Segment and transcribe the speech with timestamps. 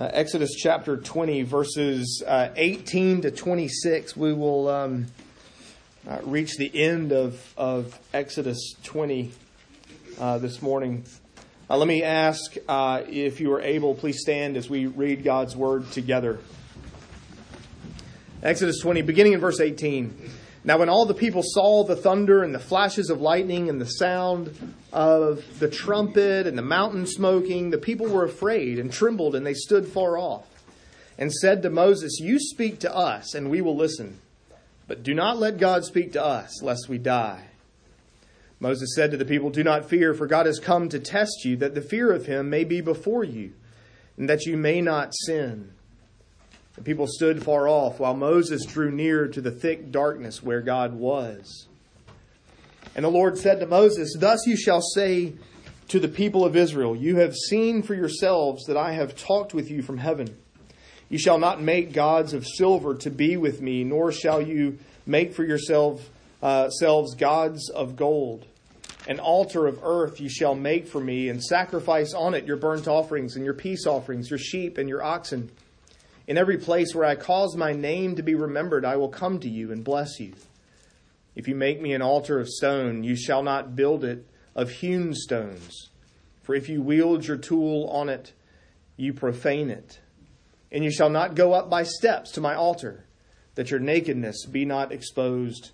[0.00, 4.16] uh, Exodus chapter 20, verses uh, 18 to 26.
[4.16, 5.06] We will um,
[6.08, 9.30] uh, reach the end of, of Exodus 20
[10.18, 11.04] uh, this morning.
[11.68, 15.54] Uh, let me ask uh, if you are able, please stand as we read God's
[15.54, 16.38] word together.
[18.42, 20.30] Exodus 20, beginning in verse 18.
[20.62, 23.86] Now, when all the people saw the thunder and the flashes of lightning and the
[23.86, 29.46] sound of the trumpet and the mountain smoking, the people were afraid and trembled, and
[29.46, 30.46] they stood far off
[31.16, 34.20] and said to Moses, You speak to us, and we will listen.
[34.86, 37.46] But do not let God speak to us, lest we die.
[38.58, 41.56] Moses said to the people, Do not fear, for God has come to test you,
[41.56, 43.52] that the fear of him may be before you,
[44.18, 45.72] and that you may not sin.
[46.80, 50.94] The people stood far off while Moses drew near to the thick darkness where God
[50.94, 51.68] was.
[52.94, 55.34] And the Lord said to Moses, Thus you shall say
[55.88, 59.70] to the people of Israel, You have seen for yourselves that I have talked with
[59.70, 60.34] you from heaven.
[61.10, 65.34] You shall not make gods of silver to be with me, nor shall you make
[65.34, 66.08] for yourselves
[66.42, 66.70] uh,
[67.18, 68.46] gods of gold.
[69.06, 72.88] An altar of earth you shall make for me, and sacrifice on it your burnt
[72.88, 75.50] offerings and your peace offerings, your sheep and your oxen.
[76.30, 79.48] In every place where I cause my name to be remembered, I will come to
[79.48, 80.32] you and bless you.
[81.34, 85.12] If you make me an altar of stone, you shall not build it of hewn
[85.12, 85.88] stones.
[86.44, 88.32] For if you wield your tool on it,
[88.96, 89.98] you profane it.
[90.70, 93.06] And you shall not go up by steps to my altar,
[93.56, 95.72] that your nakedness be not exposed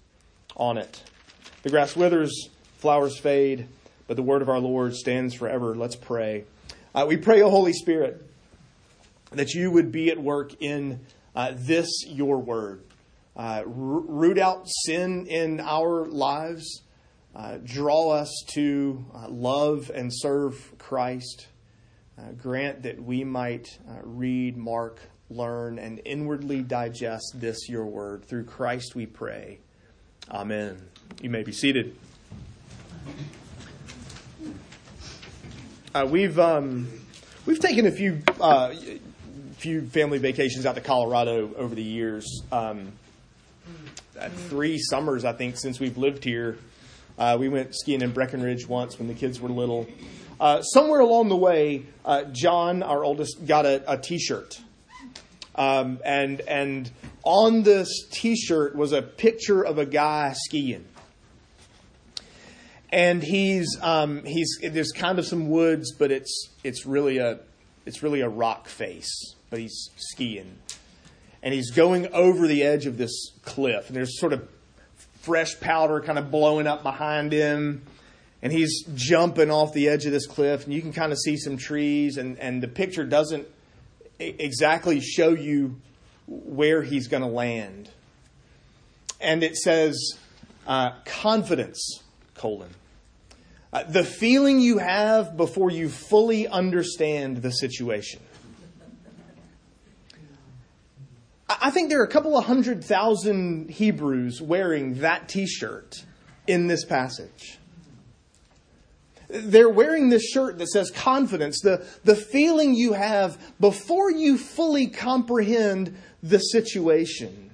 [0.56, 1.02] on it.
[1.64, 3.68] The grass withers, flowers fade,
[4.08, 5.76] but the word of our Lord stands forever.
[5.76, 6.44] Let's pray.
[6.94, 8.25] Uh, we pray, O Holy Spirit
[9.32, 11.00] that you would be at work in
[11.34, 12.82] uh, this, your word.
[13.36, 16.82] Uh, root out sin in our lives.
[17.34, 21.48] Uh, draw us to uh, love and serve Christ.
[22.18, 28.24] Uh, grant that we might uh, read, mark, learn, and inwardly digest this, your word.
[28.24, 29.58] Through Christ we pray.
[30.30, 30.80] Amen.
[31.20, 31.94] You may be seated.
[36.06, 36.88] we've um,
[37.46, 38.22] we've taken a few
[39.56, 42.42] few family vacations out to Colorado over the years.
[42.52, 42.92] Um,
[44.48, 46.58] three summers, I think, since we've lived here.
[47.18, 49.86] Uh, we went skiing in Breckenridge once when the kids were little.
[50.38, 54.60] Uh, somewhere along the way, uh, John, our oldest, got a a T-shirt,
[55.54, 56.90] um, and and
[57.22, 60.84] on this T-shirt was a picture of a guy skiing,
[62.92, 67.40] and he's um, he's there's kind of some woods, but it's it's really a
[67.86, 70.58] it's really a rock face but he's skiing.
[71.42, 73.88] And he's going over the edge of this cliff.
[73.88, 74.48] And there's sort of
[75.20, 77.82] fresh powder kind of blowing up behind him.
[78.42, 80.64] And he's jumping off the edge of this cliff.
[80.64, 82.16] And you can kind of see some trees.
[82.16, 83.46] And, and the picture doesn't
[84.18, 85.80] exactly show you
[86.26, 87.90] where he's going to land.
[89.20, 90.18] And it says,
[90.66, 92.02] uh, confidence,
[92.34, 92.70] colon.
[93.72, 98.20] Uh, the feeling you have before you fully understand the situation.
[101.66, 106.04] I think there are a couple of hundred thousand Hebrews wearing that t shirt
[106.46, 107.58] in this passage.
[109.28, 114.86] They're wearing this shirt that says confidence, the, the feeling you have before you fully
[114.86, 117.50] comprehend the situation.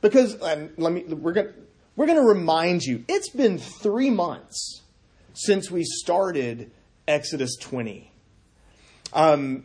[0.00, 1.52] Because, let me, we're going
[1.96, 4.82] we're going to remind you, it's been three months
[5.32, 6.70] since we started
[7.08, 8.12] Exodus 20.
[9.12, 9.64] Um,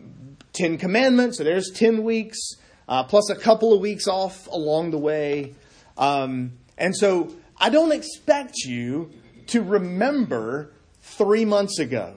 [0.54, 2.40] Ten Commandments, so there's 10 weeks
[2.88, 5.56] uh, plus a couple of weeks off along the way.
[5.98, 9.12] Um, and so I don't expect you
[9.48, 12.14] to remember three months ago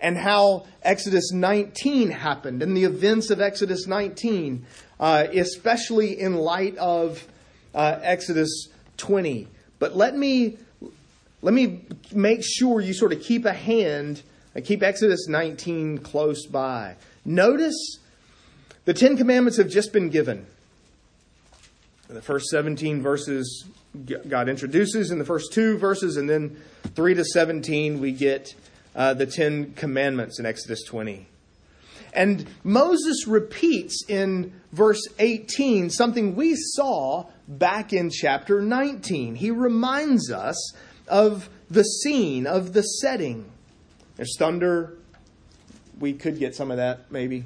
[0.00, 4.64] and how Exodus 19 happened and the events of Exodus 19,
[4.98, 7.26] uh, especially in light of
[7.74, 9.46] uh, Exodus 20.
[9.78, 10.58] But let me
[11.42, 11.82] let me
[12.12, 14.22] make sure you sort of keep a hand,
[14.54, 16.96] uh, keep Exodus 19 close by.
[17.24, 17.98] Notice
[18.90, 20.44] the Ten Commandments have just been given.
[22.08, 23.64] In the first 17 verses,
[24.28, 26.60] God introduces in the first two verses, and then
[26.96, 28.52] 3 to 17, we get
[28.96, 31.28] uh, the Ten Commandments in Exodus 20.
[32.14, 39.36] And Moses repeats in verse 18 something we saw back in chapter 19.
[39.36, 40.74] He reminds us
[41.06, 43.52] of the scene, of the setting.
[44.16, 44.98] There's thunder.
[46.00, 47.44] We could get some of that, maybe.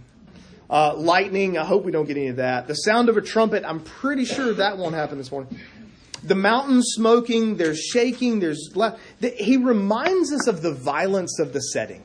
[0.68, 2.66] Uh, lightning, I hope we don't get any of that.
[2.66, 5.58] The sound of a trumpet, I'm pretty sure that won't happen this morning.
[6.22, 8.70] The mountains smoking, there's shaking, there's.
[9.20, 12.02] he reminds us of the violence of the setting.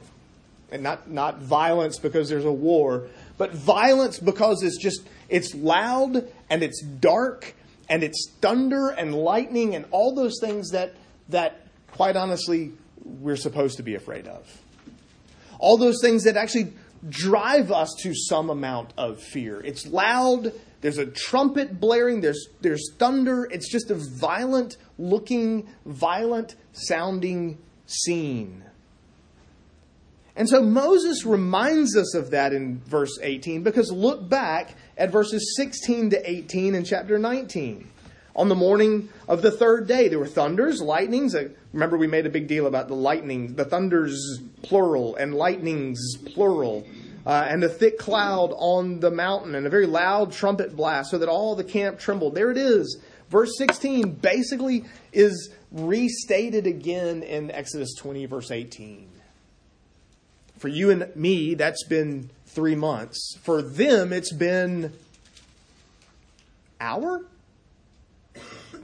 [0.72, 3.08] and not, not violence because there's a war,
[3.38, 7.56] but violence because it's just, it's loud and it's dark
[7.88, 10.94] and it's thunder and lightning and all those things that,
[11.30, 12.74] that quite honestly,
[13.04, 14.46] we're supposed to be afraid of.
[15.60, 16.74] All those things that actually
[17.08, 19.62] drive us to some amount of fear.
[19.62, 20.52] It's loud,
[20.82, 23.48] there's a trumpet blaring, there's, there's thunder.
[23.52, 28.64] It's just a violent looking, violent sounding scene.
[30.36, 35.54] And so Moses reminds us of that in verse 18 because look back at verses
[35.58, 37.90] 16 to 18 in chapter 19.
[38.40, 41.36] On the morning of the third day, there were thunders, lightnings.
[41.74, 46.88] Remember, we made a big deal about the lightning, the thunders, plural, and lightnings, plural
[47.26, 51.18] uh, and a thick cloud on the mountain, and a very loud trumpet blast, so
[51.18, 52.34] that all the camp trembled.
[52.34, 52.98] There it is.
[53.30, 59.10] Verse 16 basically is restated again in Exodus 20, verse 18.
[60.60, 63.38] For you and me, that's been three months.
[63.42, 64.94] For them, it's been
[66.80, 67.26] hour,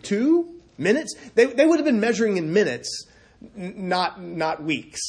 [0.05, 1.13] two minutes.
[1.35, 3.07] They, they would have been measuring in minutes,
[3.55, 5.01] not not weeks,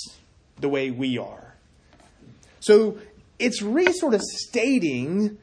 [0.59, 1.55] the way we are.
[2.61, 2.99] So
[3.39, 5.39] it's really sort of stating,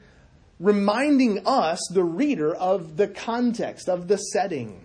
[0.59, 4.81] reminding us, the reader, of the context, of the setting.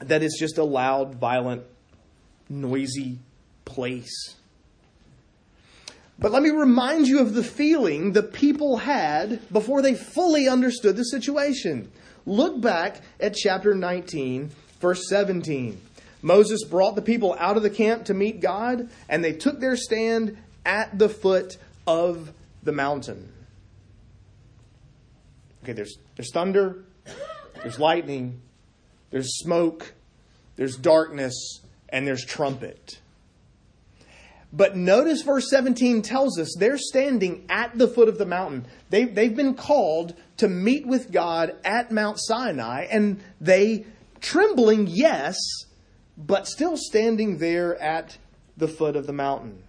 [0.00, 1.64] That it's just a loud, violent,
[2.48, 3.18] noisy
[3.66, 4.36] place.
[6.18, 10.96] But let me remind you of the feeling the people had before they fully understood
[10.96, 11.90] the situation.
[12.26, 14.50] Look back at chapter 19,
[14.80, 15.80] verse 17.
[16.22, 19.76] Moses brought the people out of the camp to meet God, and they took their
[19.76, 21.56] stand at the foot
[21.86, 22.32] of
[22.62, 23.32] the mountain.
[25.62, 26.84] Okay, there's, there's thunder,
[27.62, 28.40] there's lightning,
[29.10, 29.94] there's smoke,
[30.56, 33.00] there's darkness, and there's trumpet.
[34.52, 38.66] But notice verse 17 tells us they're standing at the foot of the mountain.
[38.88, 43.86] They, they've been called to meet with God at Mount Sinai, and they,
[44.20, 45.36] trembling, yes,
[46.16, 48.18] but still standing there at
[48.56, 49.62] the foot of the mountain.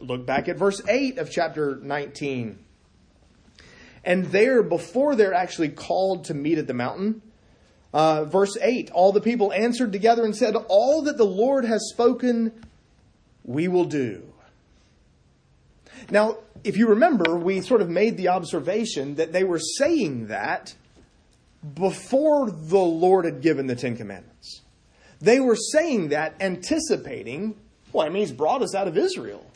[0.00, 2.58] Look back at verse 8 of chapter 19.
[4.04, 7.22] And there, before they're actually called to meet at the mountain,
[7.92, 11.88] uh, verse 8 all the people answered together and said, All that the Lord has
[11.90, 12.52] spoken,
[13.44, 14.22] we will do.
[16.10, 20.74] Now, if you remember, we sort of made the observation that they were saying that
[21.74, 24.62] before the Lord had given the Ten Commandments.
[25.20, 27.56] They were saying that anticipating,
[27.92, 29.46] well, I mean, He's brought us out of Israel.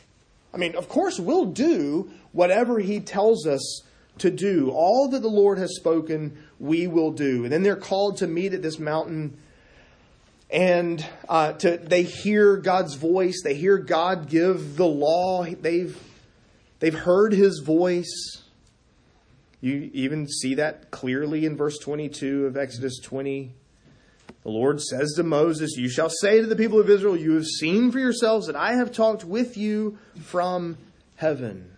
[0.53, 3.83] I mean, of course, we'll do whatever He tells us
[4.19, 4.71] to do.
[4.71, 7.43] All that the Lord has spoken, we will do.
[7.43, 9.37] And then they're called to meet at this mountain,
[10.49, 13.41] and uh, to they hear God's voice.
[13.43, 15.45] They hear God give the law.
[15.45, 15.97] They've
[16.79, 18.43] they've heard His voice.
[19.61, 23.51] You even see that clearly in verse 22 of Exodus 20.
[24.43, 27.45] The Lord says to Moses, You shall say to the people of Israel, You have
[27.45, 30.77] seen for yourselves that I have talked with you from
[31.17, 31.71] heaven.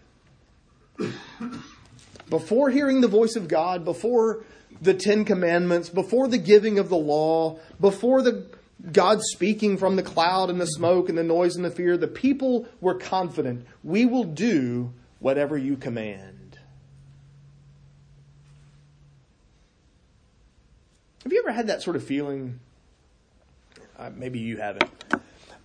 [2.29, 4.43] Before hearing the voice of God, before
[4.79, 8.45] the Ten Commandments, before the giving of the law, before the
[8.89, 12.07] God speaking from the cloud and the smoke and the noise and the fear, the
[12.07, 16.57] people were confident, we will do whatever you command.
[21.23, 22.59] Have you ever had that sort of feeling?
[23.97, 24.89] Uh, maybe you haven't.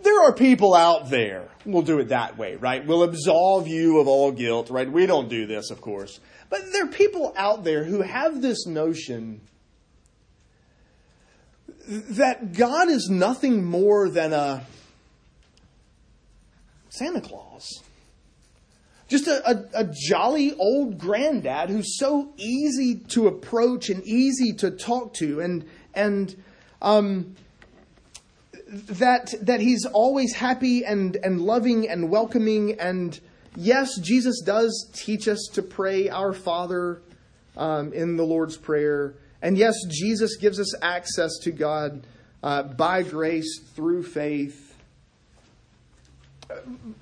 [0.02, 2.86] There are people out there, we'll do it that way, right?
[2.86, 4.90] We'll absolve you of all guilt, right?
[4.90, 6.20] We don't do this, of course.
[6.50, 9.40] But there are people out there who have this notion
[11.86, 14.66] that God is nothing more than a
[16.88, 17.82] Santa Claus.
[19.08, 24.72] Just a, a, a, jolly old granddad who's so easy to approach and easy to
[24.72, 25.64] talk to, and
[25.94, 26.34] and
[26.82, 27.36] um,
[28.66, 32.80] that that he's always happy and and loving and welcoming.
[32.80, 33.20] And
[33.54, 37.00] yes, Jesus does teach us to pray Our Father
[37.56, 42.06] um, in the Lord's Prayer, and yes, Jesus gives us access to God
[42.42, 44.74] uh, by grace through faith.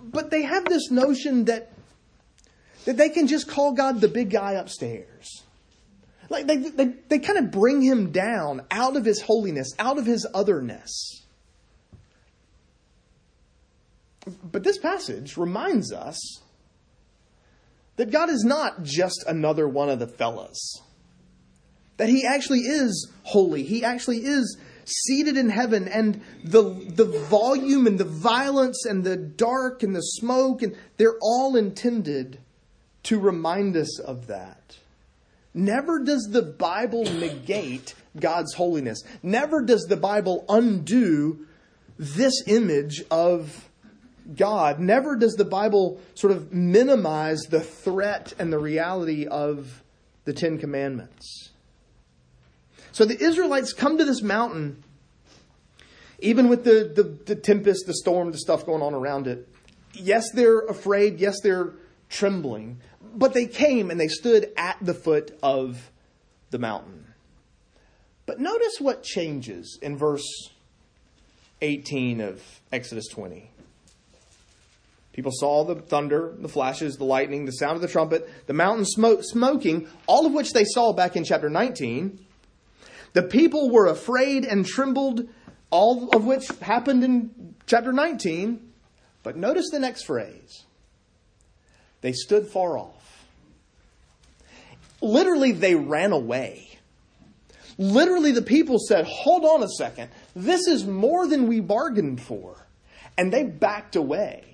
[0.03, 1.71] But they have this notion that
[2.85, 5.43] that they can just call God the big guy upstairs.
[6.29, 10.07] Like they, they, they kind of bring him down out of his holiness, out of
[10.07, 11.23] his otherness.
[14.43, 16.41] But this passage reminds us
[17.97, 20.81] that God is not just another one of the fellas.
[21.97, 23.63] That he actually is holy.
[23.63, 29.17] He actually is seated in heaven, and the, the volume and the violence and the
[29.17, 32.39] dark and the smoke, and they're all intended
[33.05, 34.79] to remind us of that.
[35.55, 39.03] Never does the Bible negate God's holiness.
[39.23, 41.47] Never does the Bible undo
[41.97, 43.69] this image of
[44.37, 44.81] God.
[44.81, 49.83] Never does the Bible sort of minimize the threat and the reality of
[50.25, 51.51] the Ten Commandments.
[52.95, 54.85] So the Israelites come to this mountain,
[56.21, 59.49] even with the, the, the tempest, the storm, the stuff going on around it.
[59.95, 61.19] Yes, they're afraid.
[61.19, 61.73] Yes, they're
[62.09, 62.79] trembling.
[63.17, 65.91] But they came and they stood at the foot of
[66.51, 67.07] the mountain.
[68.27, 70.51] But notice what changes in verse
[71.63, 73.51] 18 of Exodus 20.
[75.13, 78.85] People saw the thunder, the flashes, the lightning, the sound of the trumpet, the mountain
[78.85, 82.21] smoke, smoking, all of which they saw back in chapter 19.
[83.15, 85.29] The people were afraid and trembled,
[85.71, 88.73] all of which happened in chapter 19.
[89.23, 90.65] But notice the next phrase
[92.03, 93.25] they stood far off.
[95.01, 96.79] Literally, they ran away.
[97.79, 100.11] Literally, the people said, Hold on a second.
[100.35, 102.67] This is more than we bargained for.
[103.17, 104.54] And they backed away.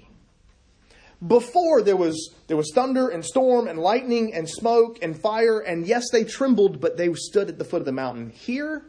[1.26, 5.86] Before there was there was thunder and storm and lightning and smoke and fire and
[5.86, 8.30] yes they trembled but they stood at the foot of the mountain.
[8.30, 8.82] Here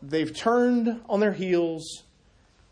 [0.00, 2.04] they've turned on their heels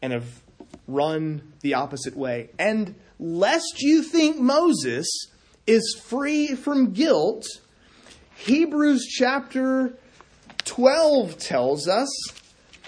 [0.00, 0.42] and have
[0.86, 2.50] run the opposite way.
[2.58, 5.08] And lest you think Moses
[5.66, 7.46] is free from guilt,
[8.36, 9.98] Hebrews chapter
[10.64, 12.08] 12 tells us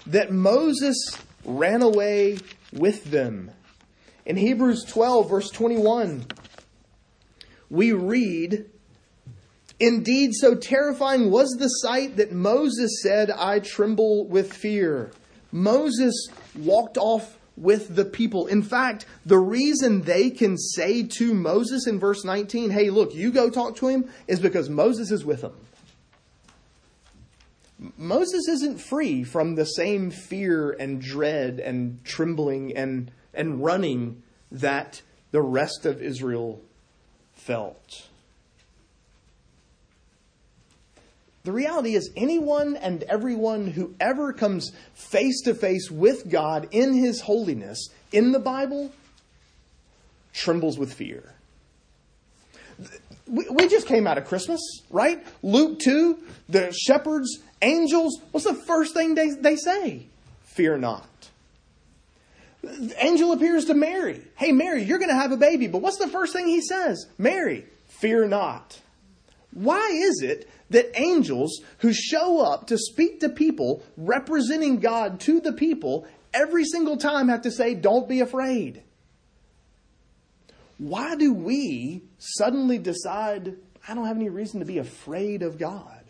[0.06, 0.96] that Moses
[1.44, 2.38] ran away
[2.72, 3.50] with them.
[4.26, 6.26] In Hebrews 12, verse 21,
[7.70, 8.66] we read,
[9.78, 15.10] Indeed, so terrifying was the sight that Moses said, I tremble with fear.
[15.52, 18.46] Moses walked off with the people.
[18.46, 23.30] In fact, the reason they can say to Moses in verse 19, Hey, look, you
[23.30, 25.54] go talk to him, is because Moses is with them.
[27.96, 35.02] Moses isn't free from the same fear and dread and trembling and and running that
[35.30, 36.60] the rest of Israel
[37.34, 38.08] felt.
[41.42, 46.92] The reality is, anyone and everyone who ever comes face to face with God in
[46.92, 48.92] His holiness in the Bible
[50.34, 51.34] trembles with fear.
[53.26, 54.60] We just came out of Christmas,
[54.90, 55.24] right?
[55.42, 56.18] Luke 2,
[56.48, 60.06] the shepherds, angels, what's the first thing they, they say?
[60.42, 61.06] Fear not.
[62.62, 64.22] The angel appears to Mary.
[64.36, 65.66] Hey, Mary, you're going to have a baby.
[65.66, 67.06] But what's the first thing he says?
[67.16, 68.80] Mary, fear not.
[69.52, 75.40] Why is it that angels who show up to speak to people representing God to
[75.40, 78.82] the people every single time have to say, don't be afraid?
[80.78, 86.04] Why do we suddenly decide, I don't have any reason to be afraid of God?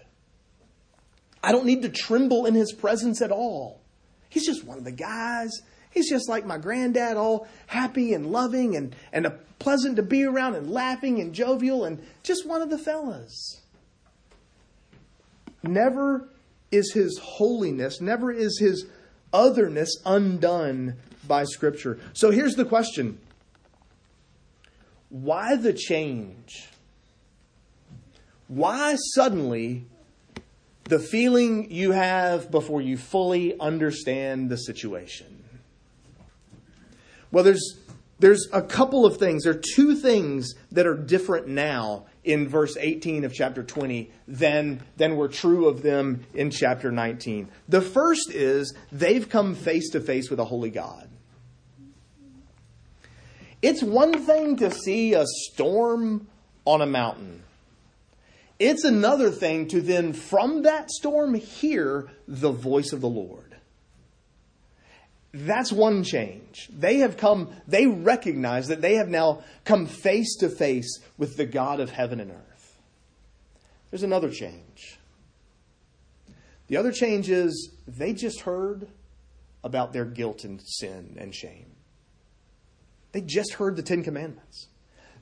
[1.43, 3.81] I don't need to tremble in his presence at all.
[4.29, 5.51] He's just one of the guys
[5.91, 10.55] He's just like my granddad, all happy and loving and, and pleasant to be around
[10.55, 13.61] and laughing and jovial and just one of the fellas.
[15.63, 16.29] Never
[16.71, 18.87] is his holiness, never is his
[19.33, 21.99] otherness undone by Scripture.
[22.13, 23.19] So here's the question
[25.09, 26.69] Why the change?
[28.49, 29.85] Why suddenly
[30.85, 35.40] the feeling you have before you fully understand the situation?
[37.33, 37.79] Well, there's
[38.21, 39.45] there's a couple of things.
[39.45, 44.83] There are two things that are different now in verse 18 of chapter 20 than,
[44.99, 47.49] than were true of them in chapter 19.
[47.69, 51.09] The first is they've come face to face with a holy God.
[53.63, 56.27] It's one thing to see a storm
[56.67, 57.43] on a mountain.
[58.59, 63.50] It's another thing to then, from that storm, hear the voice of the Lord.
[65.33, 66.69] That's one change.
[66.73, 71.47] They have come, they recognize that they have now come face to face with the
[71.47, 72.79] God of heaven and earth.
[73.91, 74.99] There's another change.
[76.67, 78.89] The other change is they just heard
[79.63, 81.67] about their guilt and sin and shame.
[83.13, 84.69] They just heard the Ten Commandments.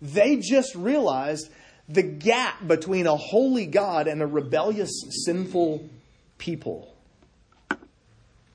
[0.01, 1.51] They just realized
[1.89, 4.91] the gap between a holy God and a rebellious,
[5.25, 5.89] sinful
[6.37, 6.95] people.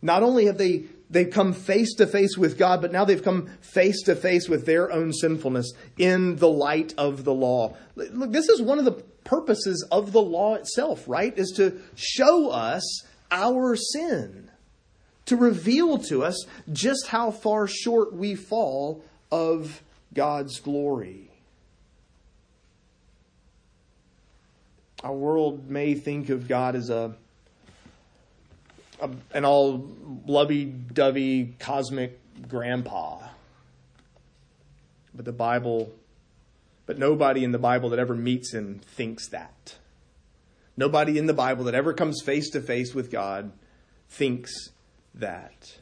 [0.02, 3.48] Not only have they they've come face to face with God, but now they've come
[3.62, 7.76] face to face with their own sinfulness in the light of the law.
[7.96, 11.38] Look, this is one of the purposes of the law itself, right?
[11.38, 14.52] Is to show us our sin,
[15.26, 19.82] to reveal to us just how far short we fall of
[20.14, 21.30] God's glory.
[25.04, 27.16] Our world may think of God as a,
[29.34, 29.88] an all
[30.26, 33.20] lovey-dovey cosmic grandpa.
[35.14, 35.92] But the Bible,
[36.86, 39.78] but nobody in the Bible that ever meets him thinks that.
[40.76, 43.52] Nobody in the Bible that ever comes face to face with God
[44.10, 44.52] thinks
[45.14, 45.78] that.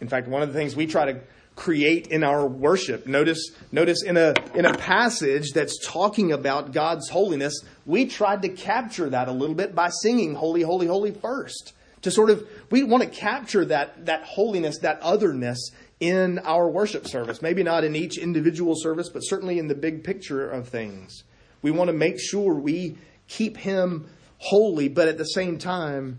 [0.00, 1.20] In fact, one of the things we try to
[1.54, 3.06] create in our worship.
[3.06, 8.48] Notice, notice in a, in a passage that's talking about God's holiness, we tried to
[8.48, 11.74] capture that a little bit by singing Holy, Holy, Holy first.
[12.02, 17.06] To sort of, we want to capture that, that holiness, that otherness in our worship
[17.06, 17.42] service.
[17.42, 21.22] Maybe not in each individual service, but certainly in the big picture of things.
[21.60, 26.18] We want to make sure we keep Him holy, but at the same time,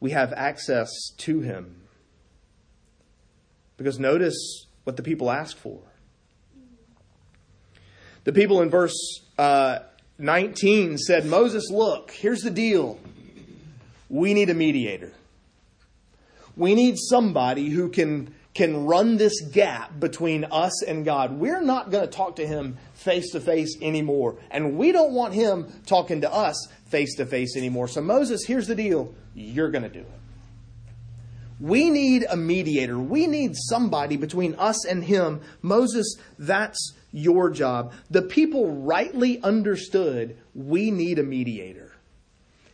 [0.00, 1.83] we have access to Him.
[3.76, 5.80] Because notice what the people ask for.
[8.24, 8.94] The people in verse
[9.36, 9.80] uh,
[10.18, 12.98] 19 said, Moses, look, here's the deal.
[14.08, 15.12] We need a mediator.
[16.56, 21.32] We need somebody who can, can run this gap between us and God.
[21.32, 24.36] We're not going to talk to him face to face anymore.
[24.50, 27.88] And we don't want him talking to us face to face anymore.
[27.88, 29.12] So, Moses, here's the deal.
[29.34, 30.20] You're going to do it.
[31.64, 32.98] We need a mediator.
[32.98, 35.40] We need somebody between us and him.
[35.62, 37.94] Moses, that's your job.
[38.10, 41.92] The people rightly understood we need a mediator.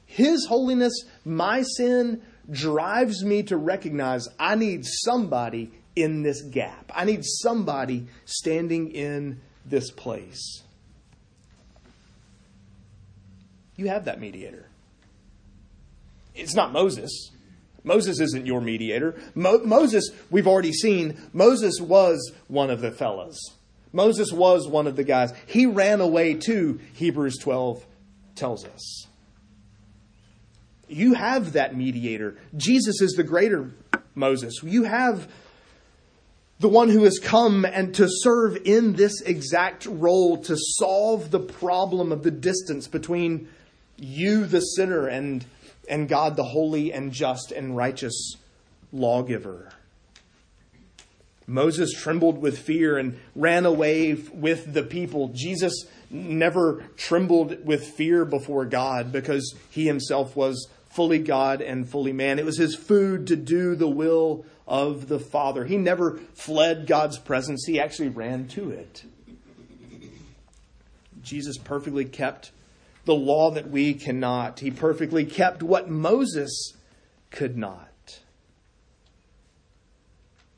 [0.07, 2.21] His holiness, my sin,
[2.51, 6.91] drives me to recognize I need somebody in this gap.
[6.93, 10.65] I need somebody standing in this place.
[13.77, 14.67] You have that mediator.
[16.35, 17.31] It's not Moses.
[17.85, 19.15] Moses isn't your mediator.
[19.35, 23.39] Mo- Moses, we've already seen, Moses was one of the fellas.
[23.93, 25.33] Moses was one of the guys.
[25.47, 27.85] He ran away too, Hebrews 12
[28.35, 29.07] tells us.
[30.89, 32.37] You have that mediator.
[32.57, 33.71] Jesus is the greater
[34.15, 34.61] Moses.
[34.63, 35.29] You have
[36.59, 41.41] the one who has come and to serve in this exact role to solve the
[41.41, 43.49] problem of the distance between
[43.97, 45.45] you, the sinner, and
[45.89, 48.37] and God, the holy and just and righteous
[48.93, 49.73] lawgiver.
[51.47, 55.29] Moses trembled with fear and ran away with the people.
[55.35, 62.13] Jesus never trembled with fear before God because he himself was fully God and fully
[62.13, 62.39] man.
[62.39, 65.65] It was his food to do the will of the Father.
[65.65, 69.05] He never fled God's presence, he actually ran to it.
[71.23, 72.53] Jesus perfectly kept
[73.05, 74.61] the law that we cannot.
[74.61, 76.75] He perfectly kept what Moses
[77.31, 77.89] could not.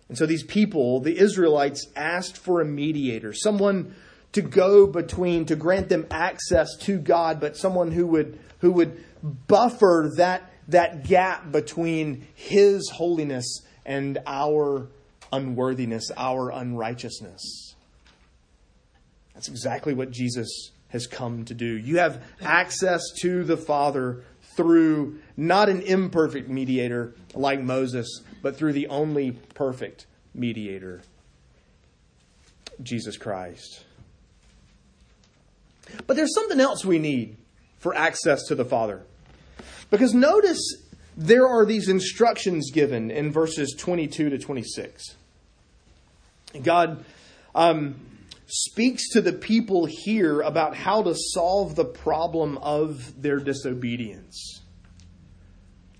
[0.08, 3.94] And so these people, the Israelites, asked for a mediator, someone
[4.32, 9.02] to go between, to grant them access to God, but someone who would, who would
[9.22, 14.88] buffer that, that gap between His holiness and our
[15.32, 17.74] unworthiness, our unrighteousness.
[19.34, 21.66] That's exactly what Jesus has come to do.
[21.66, 24.22] You have access to the Father
[24.56, 31.00] through not an imperfect mediator like Moses, but through the only perfect mediator,
[32.82, 33.84] Jesus Christ.
[36.06, 37.38] But there's something else we need
[37.78, 39.02] for access to the Father.
[39.90, 40.60] Because notice
[41.16, 45.16] there are these instructions given in verses 22 to 26.
[46.62, 47.04] God
[47.54, 47.96] um,
[48.54, 54.60] speaks to the people here about how to solve the problem of their disobedience.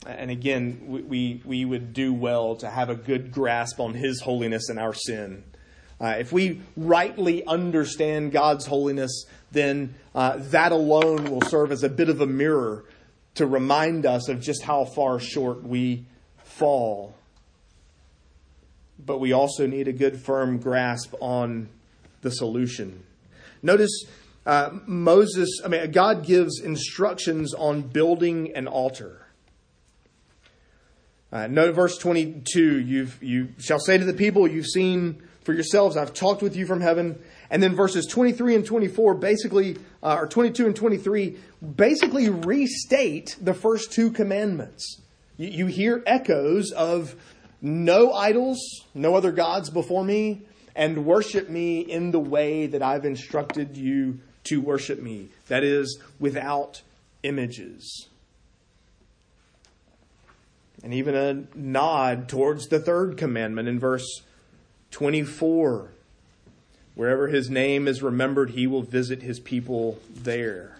[0.06, 4.68] And again, we, we would do well to have a good grasp on His holiness
[4.68, 5.44] and our sin.
[5.98, 11.88] Uh, if we rightly understand God's holiness, then uh, that alone will serve as a
[11.88, 12.84] bit of a mirror
[13.36, 16.04] to remind us of just how far short we
[16.44, 17.14] fall.
[18.98, 21.70] But we also need a good, firm grasp on
[22.22, 23.04] the solution.
[23.62, 24.04] Notice
[24.46, 29.26] uh, Moses, I mean, God gives instructions on building an altar.
[31.32, 35.96] Uh, note verse 22 you've, you shall say to the people, You've seen for yourselves,
[35.96, 37.18] I've talked with you from heaven.
[37.50, 41.36] And then verses 23 and 24 basically, uh, or 22 and 23,
[41.76, 45.00] basically restate the first two commandments.
[45.36, 47.16] You, you hear echoes of
[47.60, 48.58] no idols,
[48.94, 50.42] no other gods before me,
[50.74, 55.28] and worship me in the way that I've instructed you to worship me.
[55.48, 56.82] That is, without
[57.22, 58.08] images.
[60.82, 64.22] and even a nod towards the third commandment in verse
[64.90, 65.90] 24.
[66.94, 70.76] Wherever his name is remembered, he will visit his people there.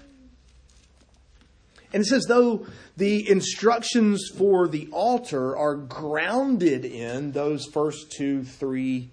[1.92, 8.44] And it says, though the instructions for the altar are grounded in those first two,
[8.44, 9.11] three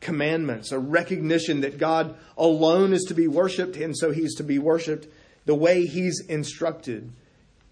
[0.00, 4.58] commandments, a recognition that God alone is to be worshiped, and so he's to be
[4.58, 5.06] worshiped
[5.44, 7.10] the way he's instructed.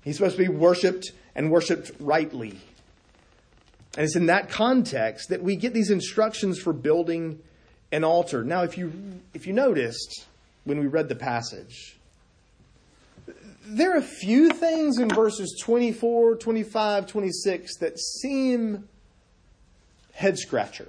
[0.02, 2.58] He's supposed to be worshiped and worshiped rightly.
[3.96, 7.40] And it's in that context that we get these instructions for building
[7.92, 8.44] an altar.
[8.44, 8.92] Now, if you,
[9.34, 10.26] if you noticed
[10.64, 11.96] when we read the passage,
[13.66, 18.88] there are a few things in verses 24, 25, 26 that seem
[20.12, 20.88] head scratcher.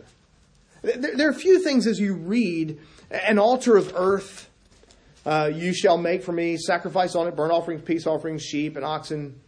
[0.81, 4.49] There are a few things as you read an altar of earth
[5.27, 8.85] uh, you shall make for me sacrifice on it, burnt offerings, peace offerings, sheep and
[8.85, 9.41] oxen.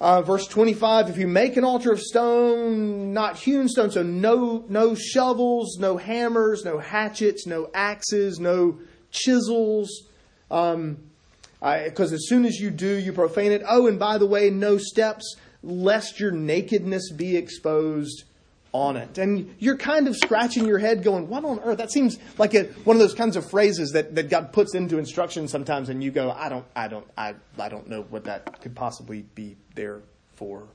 [0.00, 4.64] Uh, verse 25, if you make an altar of stone, not hewn stone, so no,
[4.70, 8.78] no shovels, no hammers, no hatchets, no axes, no
[9.10, 10.08] chisels,
[10.50, 10.96] um,
[11.60, 13.62] because as soon as you do, you profane it.
[13.68, 18.24] Oh, and by the way, no steps, lest your nakedness be exposed
[18.72, 19.18] on it.
[19.18, 21.78] And you're kind of scratching your head going, what on earth?
[21.78, 24.98] That seems like a, one of those kinds of phrases that, that God puts into
[24.98, 28.60] instruction sometimes and you go, I don't, I don't, I, I don't know what that
[28.60, 30.02] could possibly be there
[30.36, 30.68] for.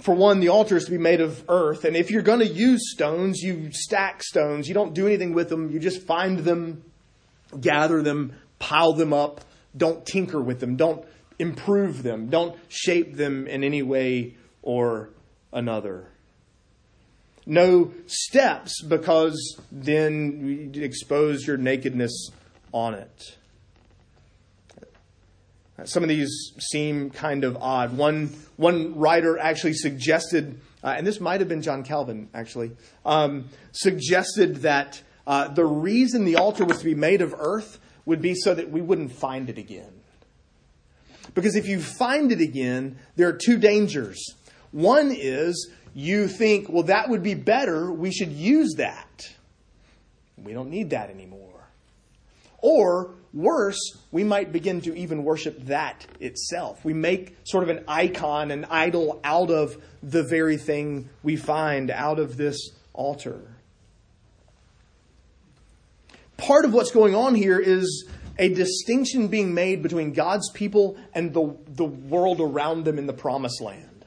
[0.00, 2.46] For one, the altar is to be made of earth, and if you're going to
[2.46, 4.68] use stones, you stack stones.
[4.68, 5.70] You don't do anything with them.
[5.70, 6.84] You just find them,
[7.58, 9.40] gather them, pile them up.
[9.74, 10.76] Don't tinker with them.
[10.76, 11.06] Don't
[11.38, 12.28] improve them.
[12.28, 15.10] Don't shape them in any way or
[15.52, 16.08] another.
[17.46, 22.30] No steps, because then you expose your nakedness
[22.72, 23.36] on it.
[25.84, 27.96] Some of these seem kind of odd.
[27.96, 32.72] One, one writer actually suggested, uh, and this might have been John Calvin actually,
[33.04, 38.22] um, suggested that uh, the reason the altar was to be made of earth would
[38.22, 39.95] be so that we wouldn't find it again.
[41.36, 44.34] Because if you find it again, there are two dangers.
[44.72, 47.92] One is you think, well, that would be better.
[47.92, 49.28] We should use that.
[50.42, 51.68] We don't need that anymore.
[52.58, 53.78] Or worse,
[54.10, 56.82] we might begin to even worship that itself.
[56.86, 61.90] We make sort of an icon, an idol out of the very thing we find
[61.90, 63.42] out of this altar.
[66.38, 71.32] Part of what's going on here is a distinction being made between God's people and
[71.32, 74.04] the, the world around them in the promised land.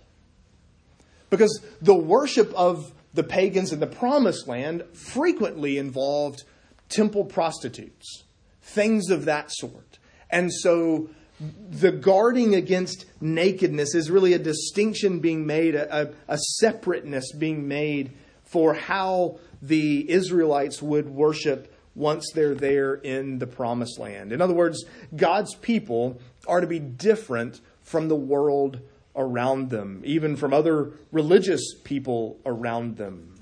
[1.29, 6.43] Because the worship of the pagans in the promised land frequently involved
[6.89, 8.23] temple prostitutes,
[8.61, 9.99] things of that sort.
[10.29, 17.31] And so the guarding against nakedness is really a distinction being made, a, a, separateness
[17.31, 18.11] being made
[18.43, 24.31] for how the Israelites would worship once they're there in the promised land.
[24.31, 28.79] In other words, God's people are to be different from the world
[29.15, 33.39] around them, even from other religious people around them.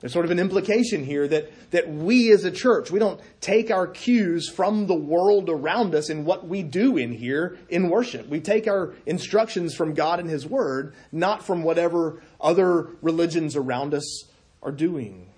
[0.00, 3.70] There's sort of an implication here that, that we as a church, we don't take
[3.70, 8.26] our cues from the world around us in what we do in here in worship.
[8.26, 13.92] We take our instructions from God and His Word, not from whatever other religions around
[13.92, 14.24] us
[14.62, 15.29] are doing.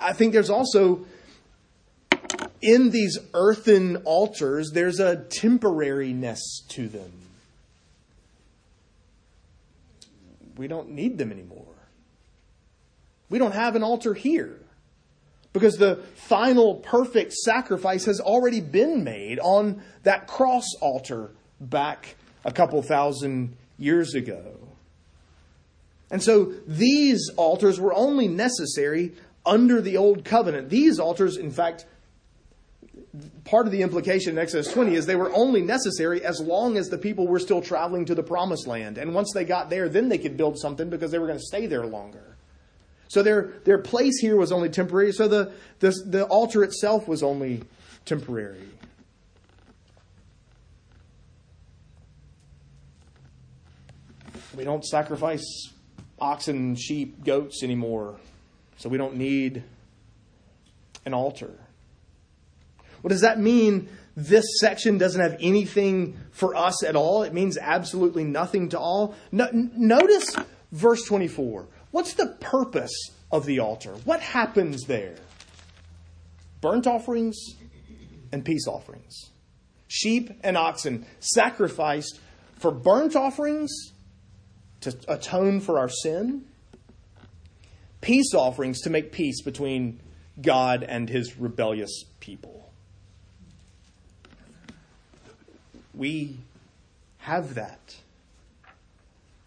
[0.00, 1.04] I think there's also,
[2.62, 7.12] in these earthen altars, there's a temporariness to them.
[10.56, 11.64] We don't need them anymore.
[13.28, 14.58] We don't have an altar here
[15.52, 22.52] because the final perfect sacrifice has already been made on that cross altar back a
[22.52, 24.56] couple thousand years ago.
[26.10, 29.12] And so these altars were only necessary
[29.44, 30.68] under the old covenant.
[30.68, 31.86] These altars, in fact,
[33.44, 36.88] part of the implication in Exodus 20 is they were only necessary as long as
[36.88, 38.98] the people were still traveling to the promised land.
[38.98, 41.44] And once they got there, then they could build something because they were going to
[41.44, 42.36] stay there longer.
[43.08, 45.12] So their, their place here was only temporary.
[45.12, 47.62] So the, the, the altar itself was only
[48.04, 48.68] temporary.
[54.56, 55.42] We don't sacrifice
[56.20, 58.16] oxen, sheep, goats anymore.
[58.80, 59.62] So we don't need
[61.04, 61.50] an altar.
[63.02, 63.90] What does that mean?
[64.16, 67.22] This section doesn't have anything for us at all.
[67.22, 69.14] It means absolutely nothing to all.
[69.30, 70.34] No, notice
[70.72, 71.66] verse 24.
[71.90, 73.92] What's the purpose of the altar?
[74.06, 75.16] What happens there?
[76.62, 77.36] Burnt offerings
[78.32, 79.30] and peace offerings.
[79.90, 82.20] sheep and oxen, sacrificed
[82.56, 83.92] for burnt offerings
[84.80, 86.44] to atone for our sin,
[88.00, 90.00] peace offerings to make peace between
[90.40, 92.70] God and his rebellious people.
[95.94, 96.38] We
[97.18, 97.96] have that.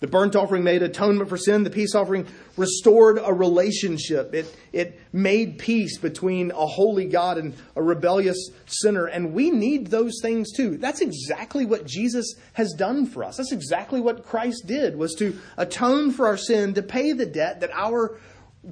[0.03, 1.63] The burnt offering made atonement for sin.
[1.63, 4.33] The peace offering restored a relationship.
[4.33, 9.05] It, it made peace between a holy God and a rebellious sinner.
[9.05, 10.75] And we need those things too.
[10.75, 13.37] That's exactly what Jesus has done for us.
[13.37, 17.61] That's exactly what Christ did, was to atone for our sin, to pay the debt
[17.61, 18.19] that our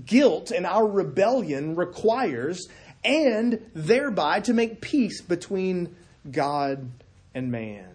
[0.06, 2.68] guilt and our rebellion requires,
[3.04, 5.96] and thereby to make peace between
[6.30, 6.90] God
[7.34, 7.88] and man.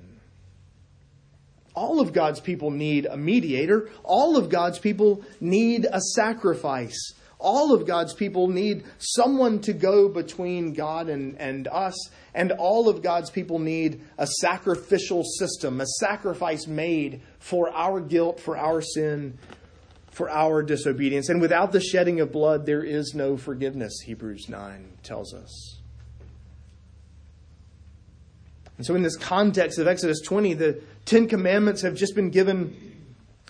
[1.74, 3.90] All of God's people need a mediator.
[4.02, 7.12] All of God's people need a sacrifice.
[7.38, 11.94] All of God's people need someone to go between God and, and us.
[12.34, 18.40] And all of God's people need a sacrificial system, a sacrifice made for our guilt,
[18.40, 19.38] for our sin,
[20.16, 21.28] for our disobedience.
[21.28, 25.76] And without the shedding of blood, there is no forgiveness, Hebrews 9 tells us.
[28.78, 32.74] And so, in this context of Exodus 20, the Ten Commandments have just been given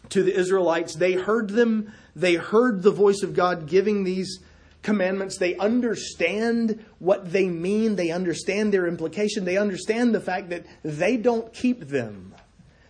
[0.08, 0.96] to the Israelites.
[0.96, 4.40] They heard them, they heard the voice of God giving these
[4.82, 5.38] commandments.
[5.38, 11.16] They understand what they mean, they understand their implication, they understand the fact that they
[11.16, 12.34] don't keep them,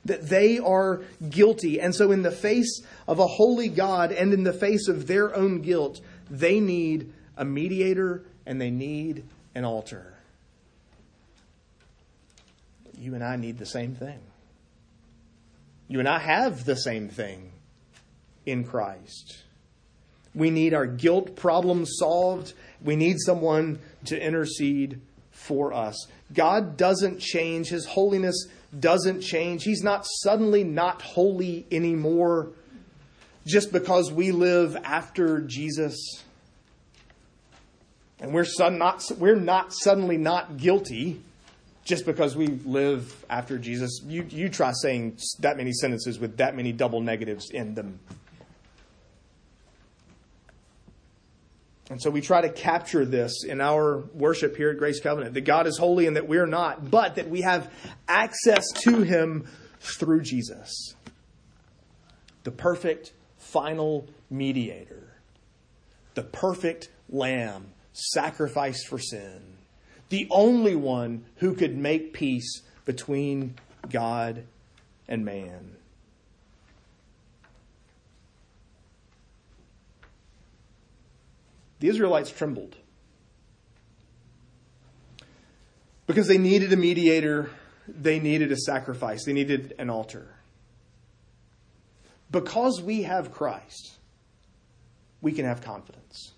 [0.07, 1.81] that they are guilty.
[1.81, 5.35] And so, in the face of a holy God and in the face of their
[5.35, 10.17] own guilt, they need a mediator and they need an altar
[12.99, 14.19] you and I need the same thing.
[15.89, 17.53] You and I have the same thing
[18.45, 19.43] in Christ.
[20.35, 22.53] We need our guilt problem solved.
[22.83, 26.07] We need someone to intercede for us.
[26.33, 27.69] God doesn't change.
[27.69, 28.47] His holiness
[28.79, 29.65] doesn't change.
[29.65, 32.49] He's not suddenly not holy anymore
[33.47, 35.97] just because we live after Jesus.
[38.21, 41.21] And we're, not, we're not suddenly not guilty
[41.85, 44.01] just because we live after Jesus.
[44.05, 48.01] You, you try saying that many sentences with that many double negatives in them.
[51.89, 55.43] And so we try to capture this in our worship here at Grace Covenant that
[55.43, 57.73] God is holy and that we're not, but that we have
[58.09, 59.47] access to Him
[59.81, 60.95] through Jesus,
[62.43, 65.15] the perfect final mediator,
[66.15, 69.57] the perfect lamb sacrificed for sin
[70.09, 73.57] the only one who could make peace between
[73.89, 74.45] God
[75.09, 75.76] and man.
[81.81, 82.77] The Israelites trembled
[86.07, 87.51] because they needed a mediator,
[87.89, 90.35] they needed a sacrifice, they needed an altar.
[92.31, 93.97] Because we have Christ,
[95.21, 96.33] we can have confidence.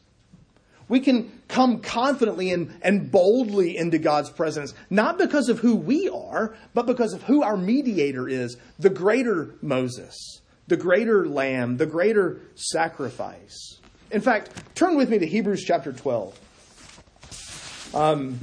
[0.88, 6.09] We can come confidently and, and boldly into God's presence, not because of who we
[6.09, 11.87] are, but because of who our mediator is the greater Moses, the greater lamb, the
[11.87, 13.79] greater sacrifice.
[14.10, 17.94] In fact, turn with me to Hebrews chapter 12.
[17.94, 18.40] Um,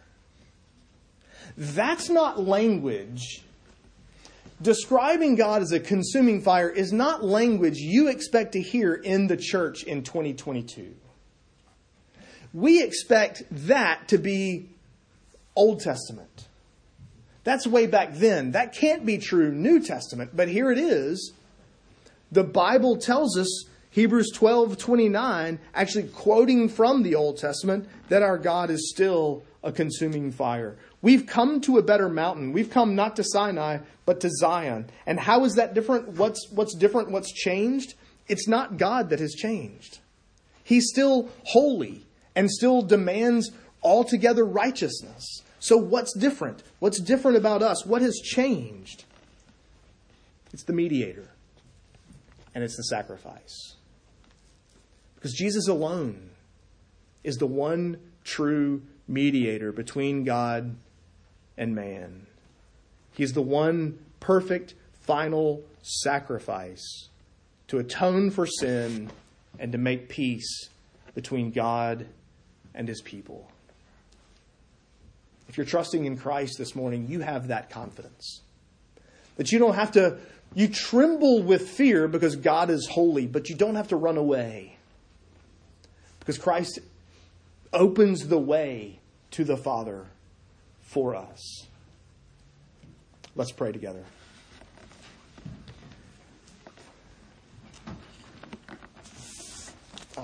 [1.58, 3.42] That's not language.
[4.62, 9.38] Describing God as a consuming fire is not language you expect to hear in the
[9.38, 10.96] church in 2022.
[12.54, 14.70] We expect that to be
[15.56, 16.45] Old Testament.
[17.46, 18.52] That's way back then.
[18.52, 21.32] That can't be true New Testament, but here it is
[22.32, 28.38] the Bible tells us Hebrews 12 29, actually quoting from the Old Testament, that our
[28.38, 30.76] God is still a consuming fire.
[31.02, 32.52] We've come to a better mountain.
[32.52, 34.90] We've come not to Sinai, but to Zion.
[35.06, 36.10] And how is that different?
[36.18, 37.12] What's, what's different?
[37.12, 37.94] What's changed?
[38.28, 40.00] It's not God that has changed.
[40.64, 42.06] He's still holy
[42.36, 43.52] and still demands
[43.84, 45.44] altogether righteousness.
[45.66, 46.62] So, what's different?
[46.78, 47.88] What's different about us?
[47.88, 49.04] What has changed?
[50.54, 51.32] It's the mediator,
[52.54, 53.74] and it's the sacrifice.
[55.16, 56.30] Because Jesus alone
[57.24, 60.76] is the one true mediator between God
[61.58, 62.28] and man.
[63.16, 67.10] He's the one perfect final sacrifice
[67.70, 69.10] to atone for sin
[69.58, 70.70] and to make peace
[71.16, 72.06] between God
[72.76, 73.50] and his people.
[75.56, 78.42] If you're trusting in Christ this morning, you have that confidence.
[79.38, 80.18] That you don't have to,
[80.54, 84.76] you tremble with fear because God is holy, but you don't have to run away.
[86.20, 86.80] Because Christ
[87.72, 89.00] opens the way
[89.32, 90.08] to the Father
[90.82, 91.68] for us.
[93.34, 94.04] Let's pray together.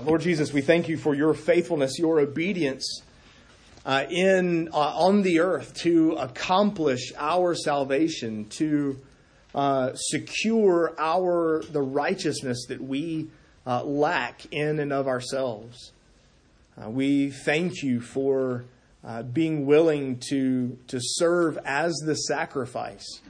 [0.04, 3.00] Lord Jesus, we thank you for your faithfulness, your obedience
[3.84, 9.00] uh, in uh, on the earth to accomplish our salvation, to
[9.54, 13.28] uh, secure our the righteousness that we
[13.66, 15.92] uh, lack in and of ourselves.
[16.80, 18.64] Uh, we thank you for
[19.04, 23.20] uh, being willing to, to serve as the sacrifice,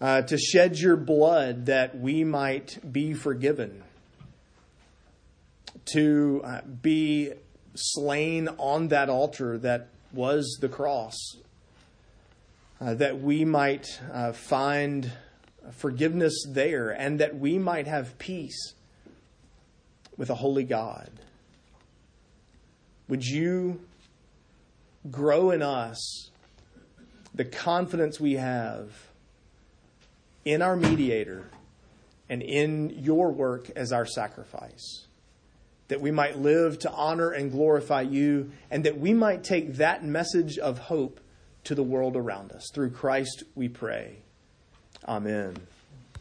[0.00, 3.82] to shed your blood that we might be forgiven,
[5.84, 6.42] to
[6.82, 7.30] be
[7.74, 11.36] slain on that altar that was the cross,
[12.80, 13.86] uh, that we might
[14.34, 15.12] find
[15.72, 18.74] forgiveness there, and that we might have peace
[20.16, 21.10] with a holy God.
[23.08, 23.80] Would you
[25.10, 26.30] grow in us
[27.34, 28.92] the confidence we have
[30.44, 31.50] in our mediator
[32.28, 35.06] and in your work as our sacrifice?
[35.90, 40.04] That we might live to honor and glorify you, and that we might take that
[40.04, 41.20] message of hope
[41.64, 42.70] to the world around us.
[42.72, 44.16] Through Christ we pray.
[45.06, 45.56] Amen.